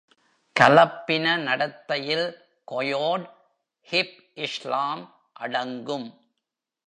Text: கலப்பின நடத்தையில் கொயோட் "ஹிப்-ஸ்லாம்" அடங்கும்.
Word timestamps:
கலப்பின 0.55 1.35
நடத்தையில் 1.37 2.25
கொயோட் 2.71 3.25
"ஹிப்-ஸ்லாம்" 3.87 5.03
அடங்கும். 5.33 6.07